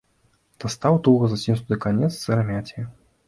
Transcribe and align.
Дастаў 0.63 0.97
туга 1.07 1.29
заціснуты 1.35 1.79
канец 1.85 2.11
сырамяці. 2.23 2.87